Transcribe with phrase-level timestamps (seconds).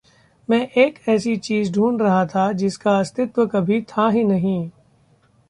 [0.49, 4.69] मैं एक ऐसी चीज़ ढूँढ रहा था जिसका अस्तित्व कभी था ही नहीं।